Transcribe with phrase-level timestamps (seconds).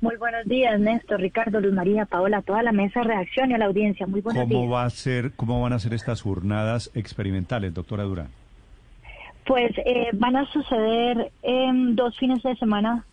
[0.00, 3.58] Muy buenos días, Néstor, Ricardo, Luz María, Paola, toda la mesa de reacción y a
[3.58, 4.06] la audiencia.
[4.06, 4.72] Muy buenos ¿Cómo días.
[4.72, 8.28] va a ser, cómo van a ser estas jornadas experimentales, doctora Durán?
[9.44, 13.04] Pues eh, van a suceder em, dos fines de semana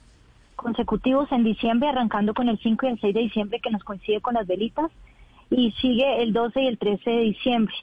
[0.56, 4.22] consecutivos en diciembre, arrancando con el 5 y el 6 de diciembre, que nos coincide
[4.22, 4.92] con las velitas,
[5.50, 7.74] y sigue el 12 y el 13 de diciembre.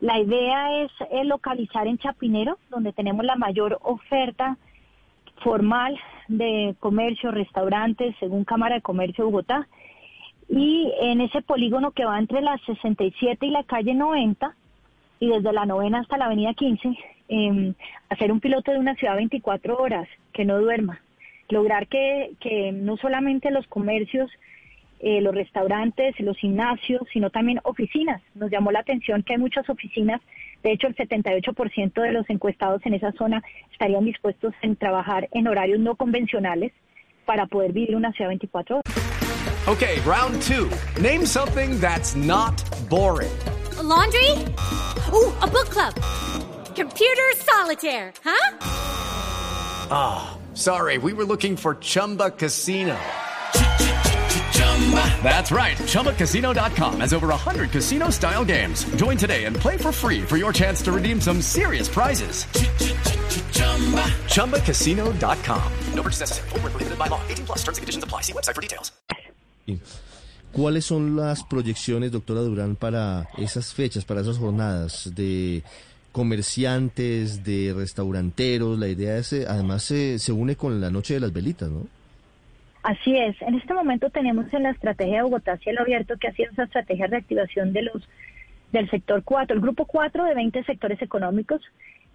[0.00, 4.56] La idea es eh, localizar en Chapinero, donde tenemos la mayor oferta
[5.42, 9.66] formal de comercio, restaurantes, según Cámara de Comercio de Bogotá.
[10.48, 14.54] Y en ese polígono que va entre la 67 y la calle 90,
[15.20, 16.96] y desde la novena hasta la avenida 15,
[17.28, 17.72] eh,
[18.08, 21.00] hacer un piloto de una ciudad 24 horas, que no duerma.
[21.48, 24.30] Lograr que, que no solamente los comercios,
[25.00, 28.20] eh, los restaurantes, los gimnasios, sino también oficinas.
[28.34, 30.20] Nos llamó la atención que hay muchas oficinas,
[30.62, 35.46] de hecho el 78% de los encuestados en esa zona estarían dispuestos en trabajar en
[35.46, 36.72] horarios no convencionales
[37.26, 38.94] para poder vivir una ciudad 24 horas.
[39.68, 40.70] Okay, round two.
[41.00, 42.56] Name something that's not
[42.88, 43.30] boring.
[43.78, 44.30] A laundry?
[45.12, 45.94] Ooh, a book club.
[46.74, 48.56] Computer solitaire, huh?
[50.58, 52.98] Sorry, we were looking for Chumba Casino.
[55.22, 55.76] That's right.
[55.76, 58.84] ChumbaCasino.com has over 100 casino style games.
[58.96, 62.46] Join today and play for free for your chance to redeem some serious prizes.
[64.32, 65.72] ChumbaCasino.com.
[65.92, 66.40] No purchase
[66.96, 67.20] by law.
[67.28, 67.58] 18 plus.
[67.64, 68.22] Terms conditions apply.
[68.22, 68.92] See website for details.
[70.52, 75.62] ¿Cuáles son las proyecciones, doctora Durán, para esas fechas, para esas jornadas de
[76.10, 78.78] comerciantes, de restauranteros?
[78.78, 81.86] La idea es, eh, además, se, se une con la Noche de las Velitas, ¿no?
[82.88, 83.36] Así es.
[83.42, 86.62] En este momento tenemos en la estrategia de Bogotá Cielo Abierto, que ha sido esa
[86.62, 88.08] estrategia de reactivación de los
[88.72, 91.60] del sector 4, el grupo 4 de 20 sectores económicos,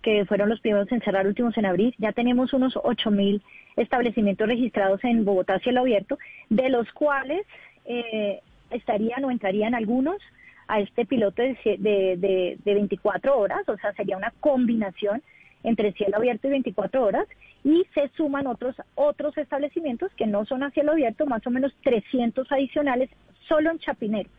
[0.01, 1.93] que fueron los primeros en cerrar, últimos en abrir.
[1.99, 3.43] Ya tenemos unos 8 mil
[3.75, 6.17] establecimientos registrados en Bogotá Cielo Abierto,
[6.49, 7.45] de los cuales
[7.85, 8.39] eh,
[8.71, 10.17] estarían o entrarían algunos
[10.67, 15.21] a este piloto de, de, de, de 24 horas, o sea, sería una combinación
[15.63, 17.27] entre cielo abierto y 24 horas,
[17.63, 21.73] y se suman otros, otros establecimientos que no son a cielo abierto, más o menos
[21.83, 23.09] 300 adicionales
[23.47, 24.29] solo en Chapinero.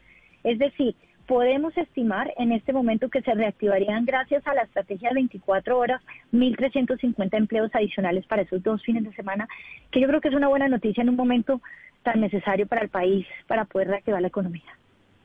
[0.43, 0.95] Es decir,
[1.27, 6.03] podemos estimar en este momento que se reactivarían gracias a la estrategia de 24 horas
[6.33, 9.49] 1.350 empleos adicionales para esos dos fines de semana,
[9.91, 11.61] que yo creo que es una buena noticia en un momento
[12.03, 14.63] tan necesario para el país para poder reactivar la economía.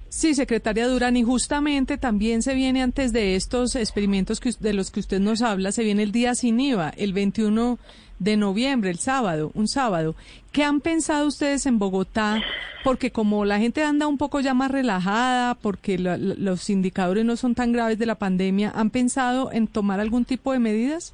[0.09, 4.89] Sí, secretaria Durán, y justamente también se viene antes de estos experimentos que, de los
[4.89, 7.77] que usted nos habla, se viene el día sin IVA, el 21
[8.17, 10.15] de noviembre, el sábado, un sábado.
[10.51, 12.41] ¿Qué han pensado ustedes en Bogotá?
[12.83, 17.53] Porque como la gente anda un poco ya más relajada, porque los indicadores no son
[17.53, 21.13] tan graves de la pandemia, ¿han pensado en tomar algún tipo de medidas?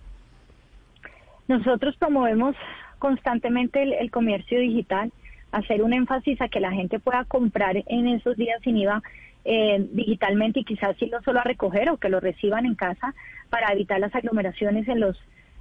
[1.48, 2.56] Nosotros promovemos
[2.98, 5.12] constantemente el, el comercio digital,
[5.58, 9.02] hacer un énfasis a que la gente pueda comprar en esos días sin IVA
[9.46, 13.14] eh, digitalmente y quizás irlo solo a recoger o que lo reciban en casa
[13.50, 15.18] para evitar las aglomeraciones en los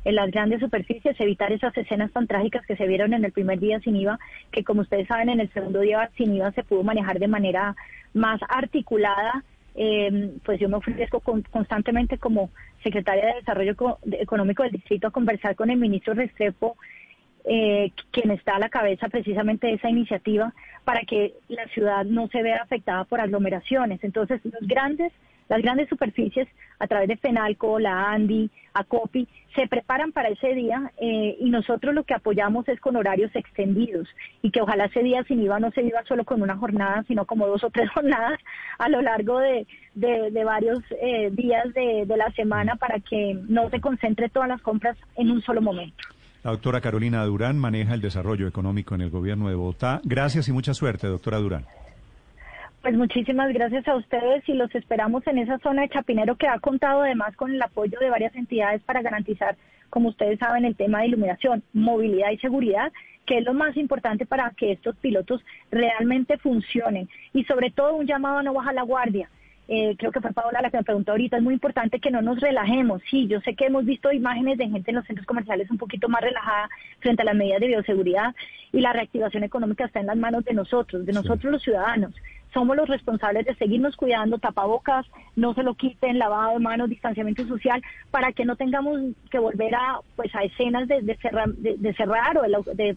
[0.07, 3.59] en las grandes superficies, evitar esas escenas tan trágicas que se vieron en el primer
[3.59, 4.19] día sin IVA,
[4.53, 7.75] que como ustedes saben en el segundo día sin IVA se pudo manejar de manera
[8.13, 9.43] más articulada.
[9.77, 12.51] Eh, pues yo me ofrezco con- constantemente como
[12.83, 16.77] secretaria de Desarrollo Eco- de- Económico del Distrito a conversar con el ministro Restrepo,
[17.45, 20.53] eh, quien está a la cabeza precisamente de esa iniciativa,
[20.85, 24.03] para que la ciudad no se vea afectada por aglomeraciones.
[24.03, 25.13] Entonces, los grandes,
[25.49, 30.91] las grandes superficies, a través de FENALCO, la ANDI, ACOPI, se preparan para ese día
[30.99, 34.09] eh, y nosotros lo que apoyamos es con horarios extendidos
[34.43, 37.25] y que ojalá ese día sin IVA no se viva solo con una jornada, sino
[37.25, 38.41] como dos o tres jornadas
[38.79, 39.67] a lo largo de,
[40.45, 44.97] varios eh, días de, de la semana para que no se concentre todas las compras
[45.17, 46.05] en un solo momento.
[46.45, 50.03] La doctora Carolina Durán maneja el desarrollo económico en el gobierno de Bogotá.
[50.05, 51.65] Gracias y mucha suerte, doctora Durán.
[52.83, 56.59] Pues muchísimas gracias a ustedes y los esperamos en esa zona de Chapinero que ha
[56.59, 59.57] contado además con el apoyo de varias entidades para garantizar,
[59.89, 62.93] como ustedes saben, el tema de iluminación, movilidad y seguridad,
[63.25, 67.09] que es lo más importante para que estos pilotos realmente funcionen.
[67.33, 69.31] Y sobre todo un llamado a no bajar la guardia.
[69.67, 72.21] Eh, creo que fue Paola la que me preguntó ahorita, es muy importante que no
[72.21, 73.03] nos relajemos.
[73.11, 76.09] Sí, yo sé que hemos visto imágenes de gente en los centros comerciales un poquito
[76.09, 76.69] más relajada
[77.01, 78.35] frente a las medidas de bioseguridad
[78.73, 82.15] y la reactivación económica está en las manos de nosotros, de nosotros los ciudadanos.
[82.53, 87.45] Somos los responsables de seguirnos cuidando, tapabocas, no se lo quiten, lavado de manos, distanciamiento
[87.47, 87.83] social,
[88.13, 89.01] para que no tengamos
[89.31, 92.97] que volver a pues a escenas de, de cerrar, de, de cerrar o de, de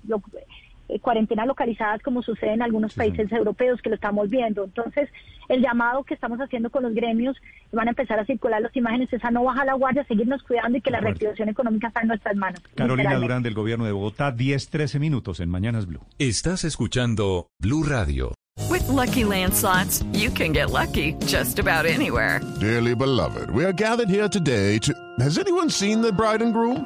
[0.90, 4.64] eh, cuarentenas localizadas como sucede en algunos países europeos que lo estamos viendo.
[4.64, 5.10] Entonces,
[5.50, 7.38] el llamado que estamos haciendo con los gremios,
[7.72, 10.82] van a empezar a circular las imágenes, esa no baja la guardia, seguirnos cuidando y
[10.82, 12.62] que la reactivación económica está en nuestras manos.
[12.76, 13.16] Carolina.
[13.16, 16.02] Durán del Gobierno de Bogotá, 10-13 minutos en Mañanas Blue.
[16.20, 18.34] Estás escuchando Blue Radio.
[18.70, 22.42] With Lucky Land slots, you can get lucky just about anywhere.
[22.60, 24.94] Dearly beloved, we are gathered here today to.
[25.20, 26.86] Has anyone seen the bride and groom?